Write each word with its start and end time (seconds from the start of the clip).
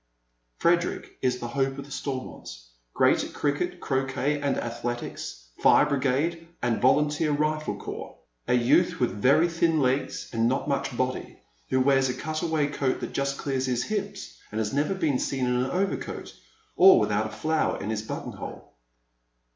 Frederick 0.57 1.19
is 1.21 1.37
the 1.37 1.49
hope 1.49 1.77
of 1.77 1.85
the 1.85 1.91
Stormonts— 1.91 2.69
great 2.95 3.23
at 3.23 3.35
cricket, 3.35 3.79
croquet, 3.79 4.41
and 4.41 4.57
athletics, 4.57 5.49
fire 5.59 5.85
brigade 5.85 6.47
and 6.59 6.81
volunteer 6.81 7.29
rifle 7.31 7.77
corps: 7.77 8.15
ft 8.15 8.15
Sibyl 8.15 8.25
takes 8.25 8.47
iJie 8.47 8.49
Lead. 8.49 8.61
88 8.61 8.67
youth 8.91 8.99
with 8.99 9.21
very 9.21 9.47
thin 9.47 9.79
legs, 9.79 10.29
and 10.33 10.47
not 10.49 10.67
much 10.67 10.97
body, 10.97 11.37
who 11.69 11.79
wears 11.81 12.09
a 12.09 12.15
cutaway 12.15 12.65
coat 12.65 12.99
that 13.01 13.13
just 13.13 13.37
clears 13.37 13.67
hia 13.67 13.75
hips, 13.75 14.39
and 14.51 14.57
has 14.57 14.73
never 14.73 14.95
been 14.95 15.19
seen 15.19 15.45
in 15.45 15.53
an 15.53 15.69
overcoat, 15.69 16.33
or 16.75 16.99
without 16.99 17.27
a 17.27 17.29
flower 17.29 17.79
in 17.79 17.91
his 17.91 18.01
button 18.01 18.31
hole. 18.31 18.73